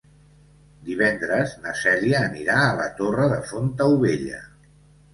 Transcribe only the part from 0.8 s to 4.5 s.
Divendres na Cèlia anirà a la Torre de Fontaubella.